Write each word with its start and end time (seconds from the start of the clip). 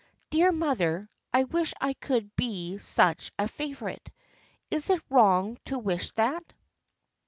Dear 0.31 0.51
mother, 0.51 1.11
I 1.31 1.43
wish 1.43 1.75
I 1.79 1.93
could 1.93 2.35
be 2.35 2.79
such 2.79 3.31
a 3.37 3.47
favorite. 3.47 4.09
Is 4.71 4.89
it 4.89 4.99
wrong 5.11 5.59
to 5.65 5.77
wish 5.77 6.09
that 6.13 6.43